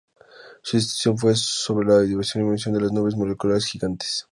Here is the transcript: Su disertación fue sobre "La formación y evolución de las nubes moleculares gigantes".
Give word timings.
Su 0.63 0.77
disertación 0.77 1.15
fue 1.15 1.35
sobre 1.35 1.85
"La 1.85 1.93
formación 2.01 2.41
y 2.41 2.45
evolución 2.45 2.73
de 2.73 2.81
las 2.81 2.91
nubes 2.91 3.15
moleculares 3.15 3.67
gigantes". 3.67 4.19